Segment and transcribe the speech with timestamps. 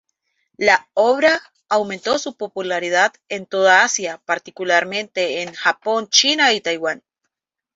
[0.57, 1.39] La obra
[1.69, 7.03] aumentó su popularidad en toda Asia, particularmente en Japón, China y Taiwán.